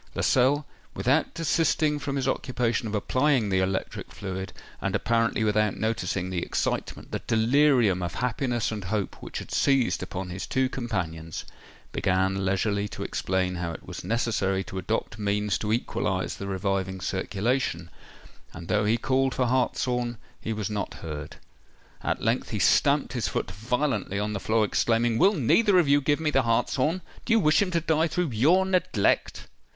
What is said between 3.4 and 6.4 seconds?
the electric fluid, and apparently without noticing